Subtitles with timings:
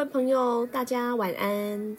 [0.00, 1.94] 位朋友，大家晚安。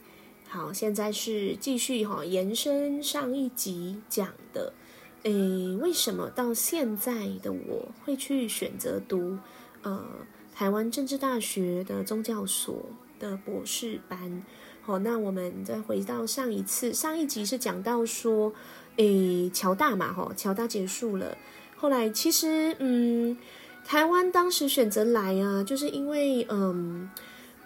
[0.50, 4.74] 好，现在是继续哈，延伸上一集讲的，
[5.22, 9.38] 诶，为什么到现在的我会去选择读
[9.84, 10.04] 呃
[10.52, 12.84] 台湾政治大学的宗教所
[13.20, 14.44] 的博士班？
[14.82, 18.52] 好，那我们再回到上一次，上一集是讲到说，
[18.96, 21.38] 诶，乔大嘛，哈，乔大结束了，
[21.76, 23.38] 后来其实，嗯。
[23.84, 27.10] 台湾当时选择来啊，就是因为嗯，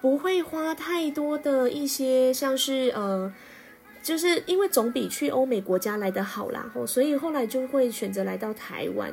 [0.06, 3.34] 不会花太多的一些，像是呃，
[4.04, 9.12] 就是因为总比去欧美国家来的好啦，吼，所以后来就会选择来到台湾。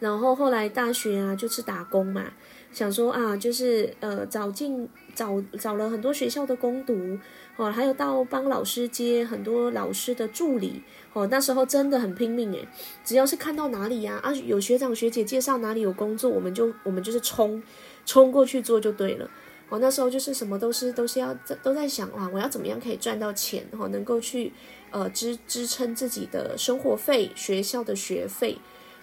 [0.00, 2.32] 然后后来大学啊，就是打工嘛，
[2.72, 7.16] 想说啊，就是呃，找进找找了很多学校的攻读，
[7.54, 10.82] 哦，还有到帮老师接很多老师的助理。
[11.12, 12.66] 哦，那时候真的很拼命诶，
[13.04, 17.62] 只要是看到哪里呀，啊，有学长学姐介绍哪里有工作，我们就我们就是冲
[18.04, 19.30] 冲过去做就对了。
[19.72, 24.52] 我，那时候就是什么都是都是要都在想啊，我要怎么样可以赚到钱，哈，能够去
[24.90, 28.58] 呃支支撑自己的生活费、学校的学费。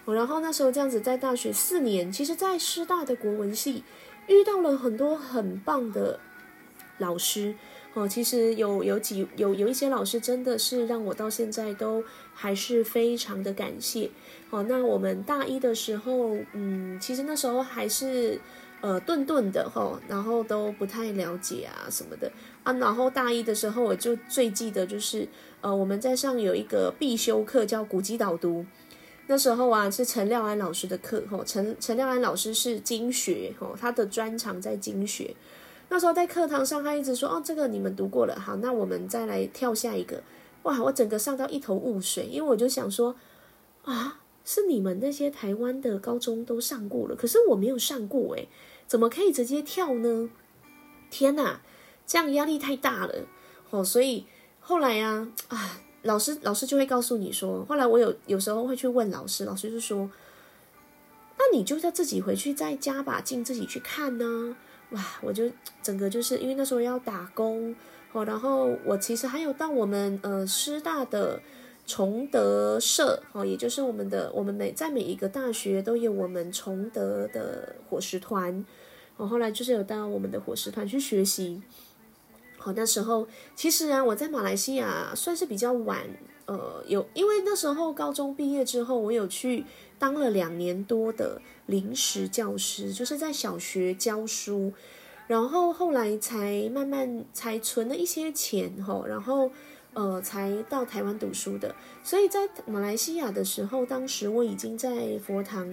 [0.06, 3.84] 然后那时候这样子在大学四年，其实，在师大的国文系
[4.28, 6.20] 遇到了很多很棒的
[7.00, 7.56] 老师。
[7.95, 12.04] 哦，其实有有几有有一些老师真的是让我到现在都
[12.36, 14.11] 还是非常的感谢。
[14.52, 18.39] 哦，那我们大一的时候，嗯，其实那时候还是
[18.82, 22.32] 呃顿顿的哈，然后都不太了解啊什么的
[22.64, 22.74] 啊。
[22.74, 25.28] 然后大一的时候，我就最记得就是
[25.62, 28.66] 呃我们在上有一个必修课叫古籍导读，
[29.28, 35.36] 那时候啊是陈廖安老师的课，哈，陈陈廖安老师是经学，哈，他的专长在经学。
[35.92, 40.22] 那时候在课堂上，他一直说：“哦，这个你们读过了，好，那我们再来跳下一个。”
[40.62, 43.16] 哇，我整个上到一头雾水，因为我就想说
[43.86, 48.48] ：“啊，是你们那些台湾的高中都上过了，可是我没有上过，诶，
[48.88, 50.30] 怎么可以直接跳呢？”
[51.12, 51.62] 天哪，
[52.06, 53.26] 这样压力太大了
[53.70, 53.84] 哦。
[53.84, 54.26] 所以
[54.60, 60.10] 后来啊，啊，老师老师就会告诉你说，后来我有有时候会去问老师，老师就说
[61.38, 64.56] ：“那你就要自己回去再加把劲，自己去看呢。”
[64.92, 65.04] 哇！
[65.21, 65.44] 我就
[65.83, 67.76] 整个就是因为那时候要打工
[68.11, 71.39] 哦，然后我其实还有到我们呃师大的
[71.89, 78.64] 崇德社哦，也就是我们的我们每在每一个大学都有我们崇德的伙食团，
[79.17, 81.64] 我后来就是有到我们的伙食团去学习。
[82.60, 86.05] 好，那时候其实啊，我在马来西亚算是比较晚，
[86.45, 89.66] 呃，有因为那时候高中毕业之后，我有去。
[90.00, 94.71] 当了两年多的临时教师，就是在小学教书，
[95.27, 99.52] 然后后来才慢慢才存了一些钱哈，然后
[99.94, 101.76] 呃才到台湾读书的。
[102.04, 105.67] 所以在马来西亚的时候，当时我已经在佛堂，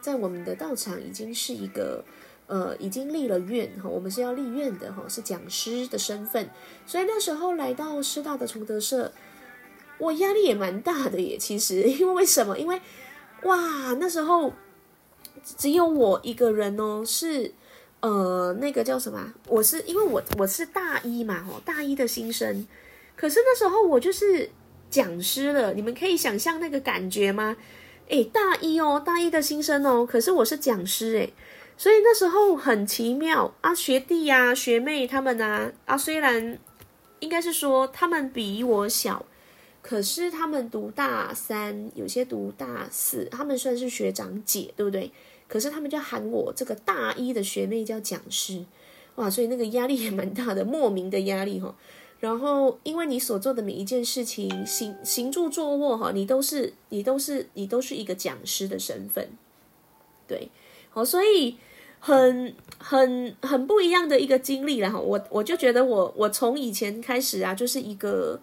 [0.00, 2.04] 在我们的道场已经是一个
[2.46, 6.50] 呃已经立了院哈，我们是要立院的哈，是讲师的身份。
[6.86, 9.12] 所以那时候来到师大的崇德社，
[9.98, 11.38] 我压力也蛮大的耶。
[11.38, 12.58] 其实 因为为什么？
[12.58, 12.80] 因为
[13.44, 14.52] 哇，那时候
[15.42, 17.52] 只有我一个人哦，是
[18.00, 19.32] 呃那个叫什么？
[19.46, 22.66] 我是因为我我是大一嘛，哦，大一的新生。
[23.20, 24.48] 可是那时候我就是
[24.88, 27.54] 讲师了，你们可以想象那个感觉吗？
[28.08, 31.34] 诶，大一哦，大一的新生哦，可是我是讲师诶，
[31.76, 36.58] 所以那时候很奇妙啊，学弟呀、学妹他们啊啊，虽然
[37.18, 39.26] 应该是说他们比我小。
[39.82, 45.10] 可是他们读大三，有些读大四，他们算是学长姐，对不对？
[45.46, 48.64] 可是他们就喊我这个大一的学妹叫讲师，
[49.16, 51.74] 哇，所以那个压力也蛮大的，莫名的压力哈。
[52.20, 59.28] 然后因为你所做的每一件事情，行行住坐卧哈，你都是你都是你都是一个讲师的身份，
[60.28, 60.48] 对，
[60.90, 61.56] 好，所以
[61.98, 65.00] 很很很不一样的一个经历了哈。
[65.00, 68.40] 我我就觉得我我从以前开始啊，就是一个。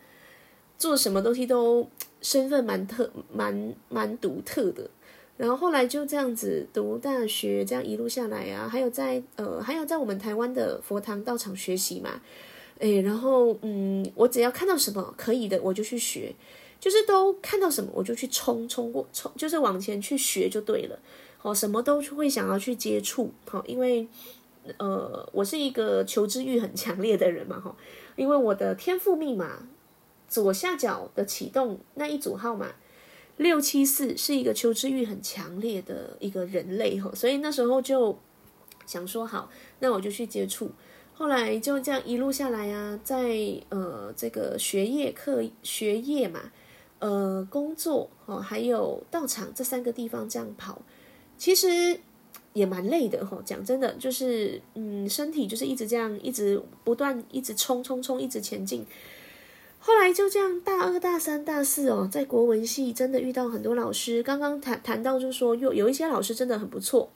[0.79, 1.89] 做什么东西都
[2.21, 4.87] 身份蛮特、蛮蛮独特的，
[5.35, 12.21] 然后后来就这样子读大学，这样一路下来啊，还有在呃，还有在我们台湾的佛堂道场学习嘛，
[12.79, 16.33] 诶，然后嗯，我只要看到什么可以的，我就去学，
[16.79, 20.99] 就是都看到什么我就去冲冲过冲，就是往前去学就对了，
[21.41, 24.07] 哦，什么都会想要去接触，好，因为
[24.77, 27.75] 呃，我是一个求知欲很强烈的人嘛，哈，
[28.15, 29.67] 因为我的天赋密码。
[30.29, 32.67] 左下角的启动那一组号码
[33.37, 38.19] 六七四是一个求知欲很强烈的一个人类哈，所以那时候就
[38.85, 40.69] 想说好，那我就去接触。
[41.17, 43.35] 后来就这样一路下来啊，在
[43.69, 46.39] 呃这个学业课学业嘛，
[46.99, 50.79] 呃工作哦，还有道场这三个地方这样跑，
[51.35, 51.99] 其实
[52.53, 53.41] 也蛮累的哈。
[53.43, 58.85] 讲真的，就是嗯，身体就是一直这样，一直不断，一直冲冲冲，一直前进。
[59.79, 64.21] 后来就这样，大二、大三、大四哦，在国文系真的遇到很多老师。
[64.21, 67.09] 刚刚谈谈到，就说有有一些老师真的很不错。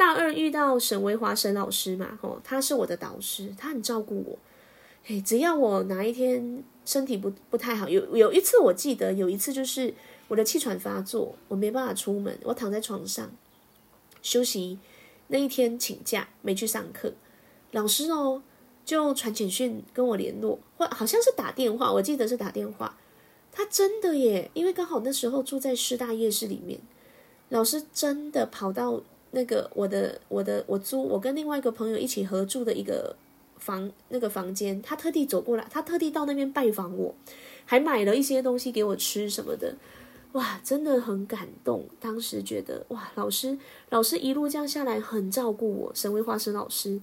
[0.00, 4.38] 大二遇到沈维华沈老师嘛，吼，他是我的导师，他很照顾我。
[5.04, 9.92] 嘿，只要我哪一天身体不不太好，有有一次我记得有一次就是
[10.28, 13.30] 我的气喘发作，我没办法出门，我躺在床上
[14.22, 14.78] 休息。
[15.28, 17.12] 那一天请假没去上课，
[17.72, 18.42] 老师哦。
[18.82, 22.96] 就传简讯跟我联络，或好像是打电话，我记得是打电话。
[23.52, 26.80] 他真的耶，因为刚好那时候住在师大夜市里面，
[27.50, 29.02] 老师真的跑到
[29.32, 33.14] 那个我的我的我租我跟另外一个朋友一起合住的一个
[33.58, 37.14] 房那个房间，他特地走过来，他特地到那边拜访我，
[37.64, 39.74] 还买了一些东西给我吃什么的，
[40.32, 41.86] 哇，真的很感动。
[42.00, 43.58] 当时觉得哇，老师
[43.90, 47.00] 老师一路这样下来很照顾我，沈威华生老师。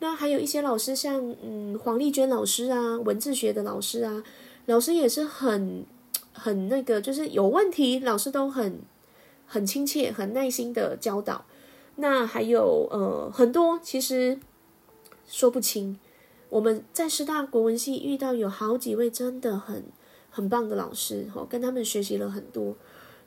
[0.00, 4.24] 那还有一些老师，像嗯黄丽娟老师啊，文字学的老师啊，
[4.66, 5.86] 老师也是很
[6.32, 8.80] 很那个，就是有问题，老师都很
[9.46, 11.44] 很亲切、很耐心的教导。
[12.02, 14.36] 那还有呃很多，其实
[15.28, 15.96] 说不清。
[16.48, 19.84] 我们在师大国文系遇到有好几位真的很
[20.28, 22.74] 很棒的老师，哈，跟他们学习了很多。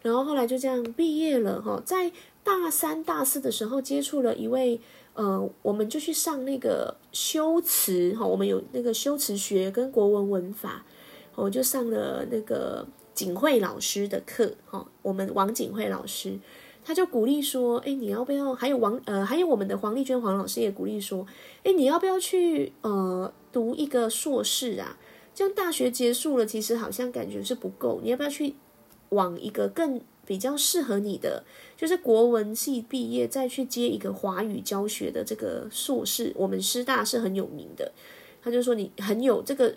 [0.01, 2.11] 然后后来就这样毕业了，哈，在
[2.43, 4.81] 大三、大四的时候接触了一位。
[5.13, 10.83] 呃，我们就去上那个修辞哈，我们有那个修辞学跟国文文法，
[11.35, 14.85] 我就上了那个景惠老师的课哈。
[15.01, 16.37] 我们王景惠老师，
[16.87, 18.53] 他就鼓励说，哎，你要不要？
[18.53, 21.25] 还有王呃，还有我们的黄丽娟黄老师也鼓励说，
[21.63, 24.95] 哎，你要不要去呃读一个硕士啊？
[25.33, 28.53] 这样大学结束了，其实好像感觉是不够，你要不要去
[29.09, 31.43] 往一个更比较适合你的？
[31.75, 37.91] 就是国文系毕业再去接一个华语教学的这个硕士，我们师大是很有名的。
[38.43, 39.73] 他就说你很有这个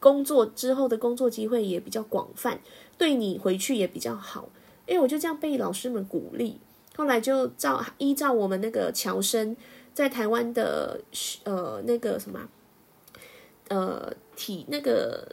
[0.00, 2.60] 工作之后的工作机会也比较广泛，
[2.98, 4.48] 对你回去也比较好。
[4.86, 6.60] 哎，我就这样被老师们鼓励，
[6.96, 9.56] 后来就照依照我们那个侨生
[9.92, 11.00] 在台湾的
[11.44, 12.48] 呃那个什么
[13.68, 15.28] 呃体那个。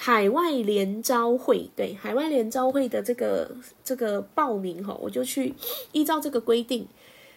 [0.00, 3.50] 海外联招会，对海外联招会的这个
[3.82, 5.52] 这个报名哈，我就去
[5.90, 6.86] 依照这个规定，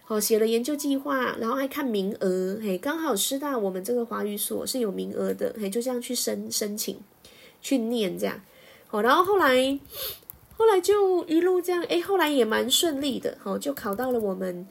[0.03, 6.99] 好写了研究计划，然后还看名额，嘿，刚好师大我们这个华语所是有名额的，嘿，就这样去申申请
[7.63, 8.39] 去念这样，
[8.85, 9.79] 好，然后后来
[10.61, 14.67] 后来就一路这样，哎，后来也蛮顺利的，好，就考到了我们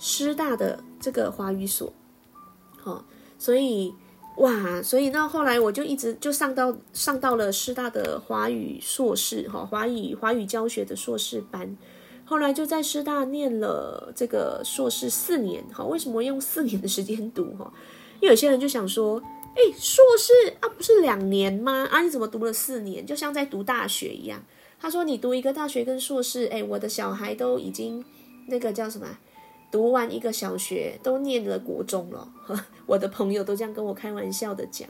[0.00, 1.92] 师大的这个华语所，
[2.76, 3.04] 好，
[3.38, 3.94] 所以。
[4.36, 11.76] 哇，所以那后来我就一直就上到上到了师大的华语硕士哈，华语华语教学的硕士班，
[12.24, 15.84] 后来就在师大念了这个硕士四年哈。
[15.84, 17.70] 为什么用四年的时间读哈？
[18.20, 19.20] 因为有些人就想说，
[19.54, 21.86] 哎，硕士啊不是两年吗？
[21.90, 23.04] 啊你怎么读了四年？
[23.04, 24.42] 就像在读大学一样。
[24.80, 28.04] 他说你读一个大学跟硕士，哎，我的小孩都已经
[28.46, 29.06] 那个叫什么？
[29.70, 32.28] 读完一个小学都念了国中了，
[32.86, 34.88] 我的朋友都这样跟我开玩笑的讲。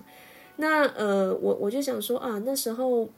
[0.56, 3.08] 那呃，我我就想说啊，那时候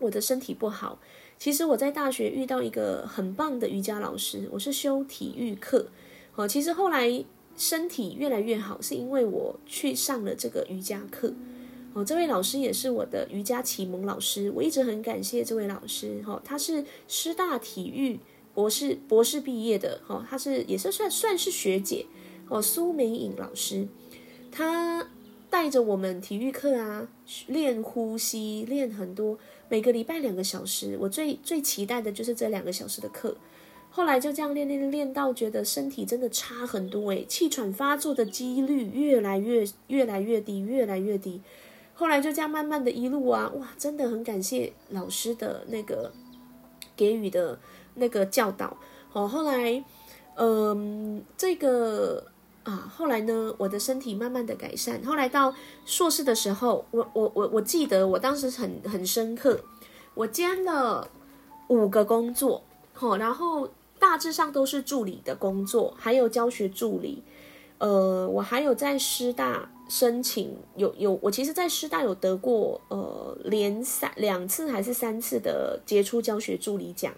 [0.00, 0.98] 我的身体不好。
[1.38, 5.86] 其实我在大学遇到一个很棒的瑜伽老师，我是修体育课。
[6.32, 7.24] 好，其实后来
[7.56, 11.32] 身体越来越好，是因为我去上了这个瑜伽课。
[11.94, 16.22] 哦，这位老师也是我的瑜伽启蒙老师，我一直很感谢这位老师。
[16.24, 18.18] 哈，他是师大体育。
[18.54, 22.04] 博士博士毕业的，哈，她是也是算算是学姐，
[22.48, 23.86] 哦，苏美颖老师，
[24.50, 25.08] 她
[25.48, 27.06] 带着我们体育课啊，
[27.46, 33.36] 练呼吸，练很多，每个礼拜两个小时，我最最期待的就是这两个小时的课。
[33.90, 41.40] 后来就这样练练练到觉得身体真的差很多，诶，气喘发作的几率越来越越来越低，越来越低。
[41.98, 46.10] 后来就这样慢慢的一路啊，哇，真的很感谢老师的那个
[46.96, 47.58] 给予的。
[48.00, 48.76] 那个教导，
[49.12, 49.82] 哦，后来，
[50.36, 52.24] 嗯，这个
[52.62, 55.02] 啊，后来呢，我的身体慢慢的改善。
[55.04, 55.52] 后来到
[55.84, 59.58] 硕士的时候，我我我我记得我当时很很深刻，
[60.14, 61.10] 我兼了
[61.66, 62.62] 五个工作，
[63.00, 67.24] 哦，然后大致上都是助理的工作，还有教学助理。
[67.78, 77.12] 呃，我还有在师大申请，有有，我其实，在师大有得过呃连三两次还是三次的杰出教学助理奖。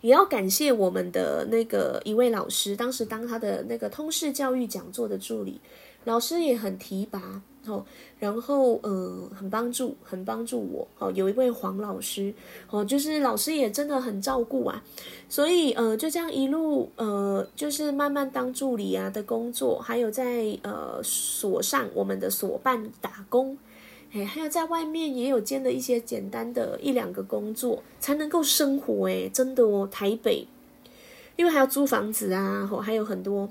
[0.00, 5.60] 也要感谢我们的那个一位老师，当时当他的那个通识教育讲座的助理，
[6.04, 7.84] 老师也很提拔哦，
[8.18, 11.12] 然后呃很帮助，很帮助我哦。
[11.14, 12.32] 有一位黄老师
[12.70, 14.82] 哦，就是老师也真的很照顾啊，
[15.28, 23.56] 所以呃就这样一路呃就是慢慢当助理啊的工作，还有在呃所上我们的所办打工。
[24.10, 29.06] 哎，还有在外面也有兼的一些简单的一两个工作，才能够生活。
[29.06, 30.48] 哎，真的哦，台北，
[31.36, 33.50] 因为还要租房子啊，哦，还有很多。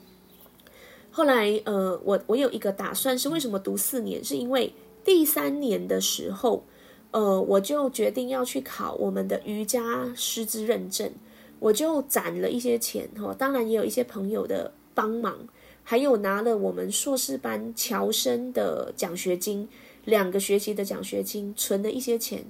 [1.17, 4.23] 后来，呃，我我有一个打算是，为什么读四年？
[4.23, 4.71] 是因为
[5.03, 6.63] 第三年的时候，
[7.09, 11.11] 呃，我就决定要去考我们的瑜伽师资认证，
[11.57, 15.35] 我就攒了一些钱，哈，当然也有一些朋友的帮忙，
[15.83, 19.67] 还有拿了我们硕士班侨生的奖学金。
[20.05, 22.45] 两个学期的奖学金，存了一些钱，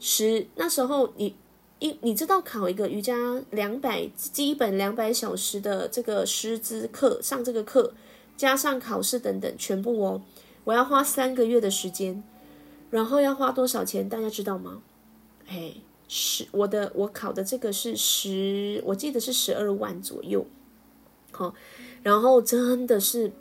[0.00, 1.36] 十那时候你
[1.80, 7.92] 一你知道考一个瑜伽两百基本两百小时的这个师资课上这个课，
[8.36, 10.22] 加上考试等等全部哦，
[10.64, 12.22] 我要花三个月的时间，
[12.90, 14.08] 然后要花多少钱？
[14.08, 14.82] 大家知道吗？
[15.48, 15.72] 哎，
[16.06, 20.46] 十我的我考的这个是十，我记得是十二万左右，
[21.32, 21.54] 好，
[22.02, 23.32] 然后真的是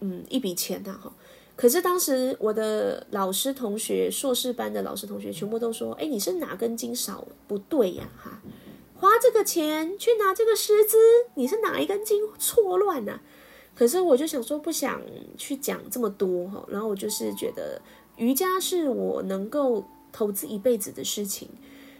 [0.00, 1.12] 嗯一笔钱呐，哈。
[1.60, 8.08] 可是当时我的老师同学，硕士班的老师同学全部都说：“哎，你是哪根筋少不对呀？
[8.16, 8.40] 哈，
[8.94, 10.96] 花这个钱去拿这个师资，
[11.34, 13.20] 你是哪一根筋错乱呢？”
[13.76, 15.02] 可是我就想说，不想
[15.36, 16.64] 去讲这么多哈。
[16.66, 17.78] 然后我就是觉得
[18.16, 21.50] 瑜伽是我能够投资一辈子的事情，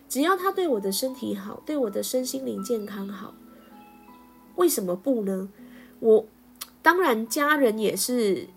[0.09, 3.35] 只要它对我的身体好，对我的身心灵健康好，
[4.57, 5.51] 为什么不呢？
[5.99, 6.25] 我
[6.81, 8.49] 当然家人也是。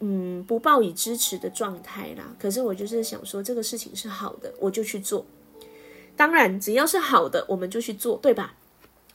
[0.00, 2.36] 嗯，不抱以支持的状态啦。
[2.38, 5.24] 可是我就是想说，这个事情是好的，我就去做。
[6.16, 8.54] 当然，只要是好的，我们就去做，对吧？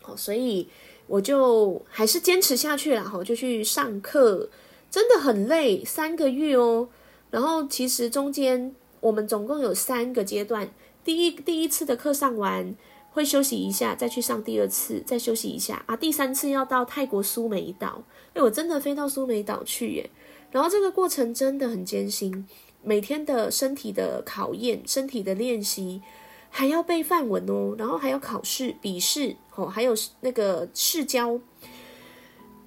[0.01, 0.67] 好，所以
[1.07, 3.03] 我就还是坚持下去了。
[3.03, 4.50] 哈，就去上课，
[4.89, 6.89] 真的很累，三个月哦。
[7.29, 10.69] 然后其实中间我们总共有三个阶段，
[11.03, 12.75] 第一第一次的课上完
[13.11, 15.95] 会休息一下，再去上第二次，再休息一下啊。
[15.95, 20.09] 第三次要到泰国苏梅岛，哎，我真的飞到苏梅岛去耶。
[20.51, 22.46] 然后这个过程真的很艰辛，
[22.84, 26.01] 每天的身体的考验、身体的练习，
[26.50, 31.39] 还要背范文哦，然后还要考试、笔试哦，还有那个试教，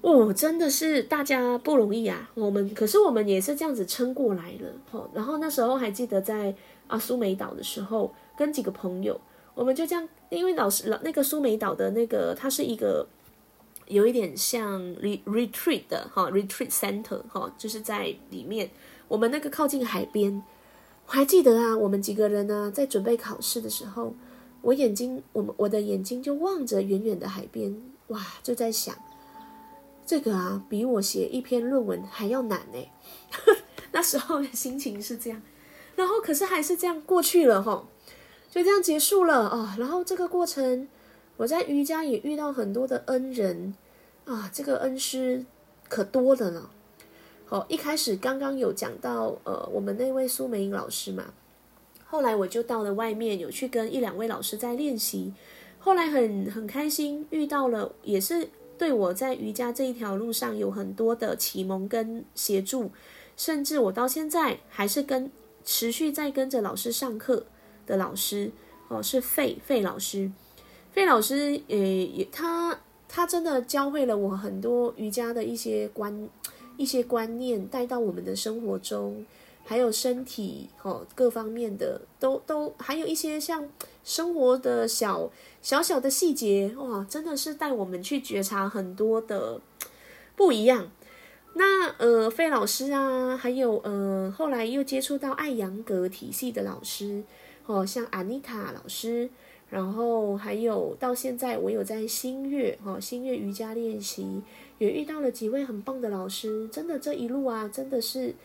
[0.00, 2.30] 哦，真的是大家不容易啊。
[2.34, 5.10] 我们可是我们也是这样子撑过来了哦。
[5.12, 6.54] 然后那时候还记得在
[6.86, 9.20] 啊苏梅岛的时候，跟几个朋友，
[9.54, 13.06] 我们就这样，因为老师老那个苏梅岛的那个，它是一个。
[13.86, 18.70] 有一点像 re retreat 的哈，retreat center 哈，就是在里面。
[19.06, 20.42] 我们那个靠近海边，
[21.06, 24.14] 我还记得啊，我们几个人呢在准备考试的时候，
[24.62, 27.76] 我眼睛，我们我的眼睛就望着远远的海边，
[28.08, 28.94] 哇，就在想，
[30.06, 32.78] 这个啊，比我写一篇论文还要难呢。
[33.92, 35.42] 那时候的心情是这样，
[35.94, 37.86] 然后可是还是这样过去了哈，
[38.50, 39.76] 就这样结束了啊。
[39.78, 40.88] 然后这个过程。
[41.36, 43.74] 我在瑜伽也遇到很多的恩人
[44.24, 45.44] 啊，这个恩师
[45.88, 46.70] 可多的呢。
[47.46, 51.34] 好，一开始刚刚有讲到，呃，我们那位苏梅英老师嘛，
[52.06, 55.34] 后来我就到了外面，有去跟一两位老师在练习。
[55.78, 58.48] 后来很很开心，遇到了也是
[58.78, 62.90] 对我在瑜伽这一条路上有很多的启蒙跟协助，
[63.36, 65.30] 甚至我到现在还是跟
[65.64, 67.44] 持续在跟着老师上课
[67.86, 68.52] 的老师
[68.88, 70.32] 哦，是费费老师。
[70.94, 76.28] 费老师，呃，也他他真的教会了我很多瑜伽的一些观
[76.76, 79.26] 一些观念，带到我们的生活中，
[79.64, 83.68] 还有身体哦各方面的，都都还有一些像
[84.04, 85.28] 生活的小
[85.60, 89.60] 小小的细节，哇，真的是带我们去觉察很多的
[90.36, 90.88] 不一样。
[91.54, 97.24] 那呃，费老师啊，还有呃，后来又接触到艾扬格体系的老师，
[97.66, 99.28] 哦，像安妮塔老师。
[99.74, 104.40] 然后还有到现在，我有在新月哈新月瑜伽练习，
[104.78, 106.68] 也遇到了几位很棒的老师。
[106.68, 108.36] 真的这一路啊，真的是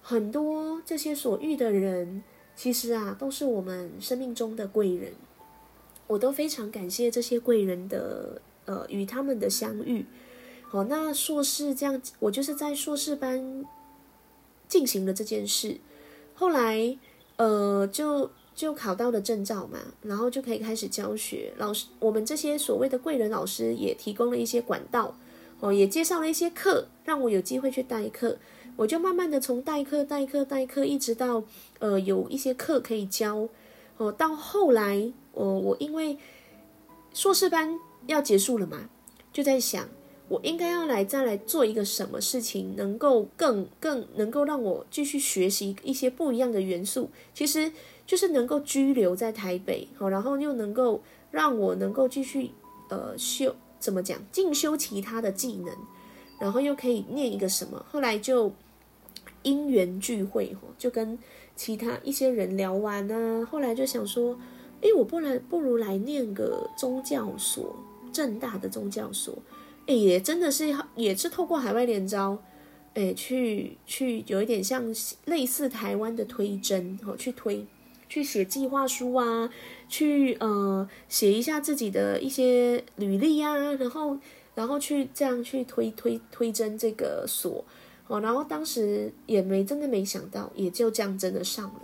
[0.00, 2.22] 很多这些所遇的人，
[2.54, 5.14] 其实啊都是我们生命中的贵人。
[6.06, 10.06] 我都非常感谢这些贵人的呃与他们的相遇。
[10.62, 13.64] 好，那硕士这样，我就是在硕士班
[14.68, 15.78] 进行了这件事，
[16.34, 16.96] 后来
[17.34, 18.30] 呃就。
[18.58, 21.52] 就考到了证照嘛，然后就可以开始教学。
[21.58, 25.16] 老师，我们这些所谓的贵人老师也提供了一些管道，
[25.60, 28.36] 哦，也介绍了一些课，让我有机会去代课。
[28.74, 31.44] 我就慢慢的从代课、代课、代课，一直到
[31.78, 33.48] 呃有一些课可以教。
[33.96, 36.18] 哦，到后来，哦，我因为
[37.14, 38.90] 硕士班要结束了嘛，
[39.32, 39.88] 就在想，
[40.28, 47.70] 我应该要来再来做一个什么事情，能够更更能够让我继续学习一些不一样的元素，其实
[48.08, 52.50] 就是能够居留在台北，好，然后又能够让我能够继续
[52.88, 55.68] 呃修怎么讲进修其他的技能，
[56.40, 58.50] 然后又可以念一个什么，后来就
[59.42, 61.18] 因缘聚会，哈，就跟
[61.54, 64.38] 其他一些人聊完呢，后来就想说，
[64.80, 67.76] 诶，我不能不如来念个宗教所，
[68.10, 69.36] 正大的宗教所。
[69.86, 72.38] 哎，也真的是，也是透过海外联招，
[72.94, 74.82] 哎，去去有一点像
[75.26, 77.66] 类似台湾的推甄，哦，去推，
[78.08, 79.50] 去写计划书啊，
[79.88, 84.18] 去呃写一下自己的一些履历啊，然后
[84.54, 87.64] 然后去这样去推推推甄这个所，
[88.06, 91.80] 哦，然后当时也没真的没想到，也就这样真的上了，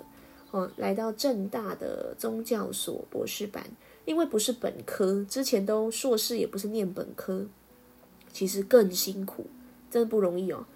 [0.51, 3.65] 哦，来到正大的宗教所博士班，
[4.05, 7.47] 因为不是本科，之前都硕士也不是念本科。
[8.33, 9.47] 其实更辛苦，
[9.89, 10.67] 真的不容易哦。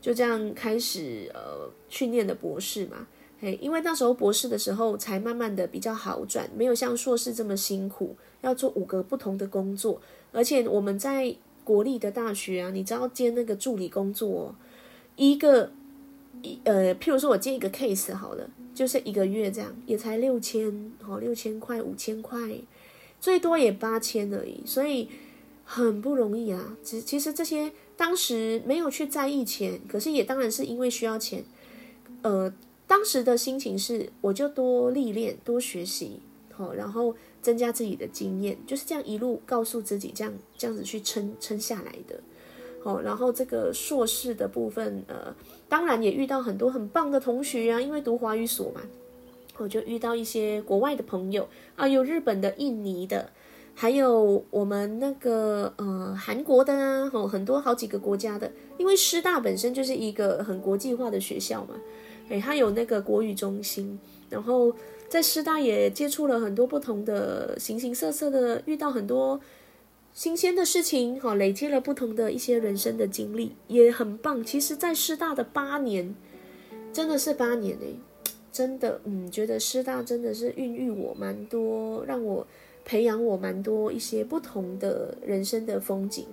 [0.00, 3.06] 就这样开始呃训练的博士嘛，
[3.42, 10.00] 嘿，因为那时候博士的时候才慢慢的比较好转，没有像硕士这么辛苦，要做五个不同的工作。
[10.30, 11.34] 而且我们在
[11.64, 14.54] 国立的大学啊，你知道接那个助理工作，
[15.16, 15.72] 一个
[16.42, 22.38] 一呃，譬如说我接一个 case 好了，就是一个月这样，也才六千哦，六千块五千块，
[23.20, 25.08] 最多也八千而已，所以。
[25.64, 26.76] 很不容易啊！
[26.82, 31.42] 其其实这些当时没有去在意钱，可是也当然是因为需要钱。
[32.20, 32.52] 呃，
[32.92, 36.20] 当时的心情是，我就多历练、多学习，
[36.52, 42.20] 好，然后增加自己的经验，就是这样一路告诉自己，这样这样子去撑撑下来的。
[42.84, 45.34] 好，然后这个硕士的部分，呃，
[45.70, 48.82] 当然也遇到很多很棒的同学啊，因为读华语所嘛，
[49.56, 53.30] 我就遇到一些国外的朋友啊，有日本的、印尼的。
[53.74, 61.74] 还有我们那个呃韩国的啊，哦很多好几个国家的，因为师大本身就是一个很国际化的学校嘛，
[62.28, 63.98] 诶，他有那个国语中心，
[64.30, 64.74] 然后
[65.08, 69.40] 在师大也接触了很多不同的形形色色的，遇到很多
[70.12, 74.42] 新鲜的事情，哈，累积了不同的一些人生的经历，也很棒。
[74.44, 76.14] 其实，在师大的八年，
[76.92, 77.96] 真的是八年诶，
[78.50, 82.46] 真的，嗯，觉得师大真的是孕育我蛮多，让我。
[82.84, 86.26] 培养我蛮多一些不同的人生的风景，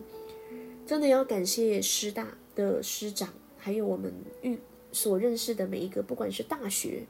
[0.83, 4.57] 真的要感谢师大的师长，还有我们遇
[4.91, 7.03] 所认识的每一个，不管是大学、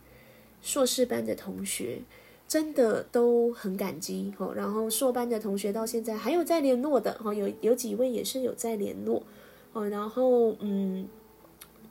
[0.62, 2.00] 硕士班的同学，
[2.48, 4.54] 真的都很感激哦。
[4.56, 9.24] 然后硕班的同学到现在还有在联络的哦，有有几位也是有在联络
[9.74, 9.88] 哦。
[9.88, 11.08] 然后嗯，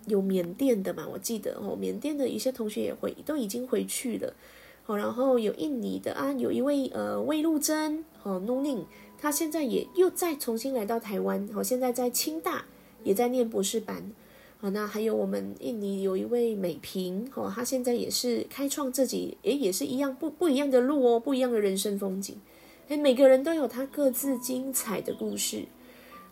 [0.06, 4.34] 有缅甸的嘛，我记得哦，缅甸的一些同学也回都已经回去了。
[4.86, 8.86] 哦，然后有印尼的啊，有一位呃魏露珍哦，n 宁，
[9.18, 12.64] 他现在也又再重新来到台湾，哦，现在在清大
[13.04, 14.10] 也在念博士班，
[14.60, 22.36] 哦，那还有我们印尼有一位美萍，哦，他现在也是开创自己，诶，也是一样不不一样的路哦，不一样的人生风景，
[22.88, 25.64] 诶，每个人都有他各自精彩的故事，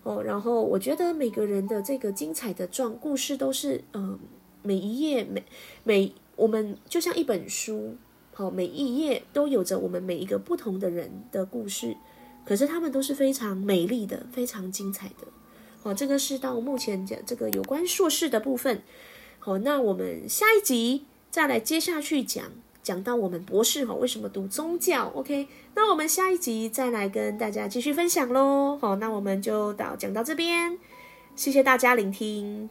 [0.03, 4.19] 哦，然后我觉得每个人的这个精彩的状故事都是，嗯，
[4.63, 5.45] 每一页每
[5.85, 7.95] 每我们就像一本书。
[8.39, 11.97] 好，每一页都有着我们每一个不同的人的故事，
[12.45, 15.27] 可是他们都是非常美丽的，非常精彩的。
[15.87, 18.83] 好，这个是到目前讲这个有关硕士的部分。
[19.39, 22.45] 好，那我们下一集再来接下去讲，
[22.83, 25.47] 讲到我们博士哈为什么读宗教？OK，
[25.77, 28.77] 那我们下一集再来跟大家继续分享喽。
[28.83, 30.77] 好，那我们就到讲到这边，
[31.37, 32.69] 谢谢大家聆听。